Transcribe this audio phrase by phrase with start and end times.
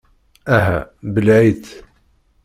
[0.55, 0.79] Aha,
[1.13, 1.67] belleε-itt!